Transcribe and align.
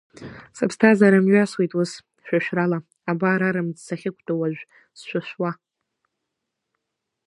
Сыԥсҭазаара 0.57 1.25
мҩасуеит 1.25 1.71
ус, 1.79 1.91
шәышәрала, 2.25 2.79
абар 3.11 3.41
арымӡ 3.47 3.77
сахьықәтәоу 3.85 4.37
уажә 4.39 4.63
сшәышәуа. 4.99 5.51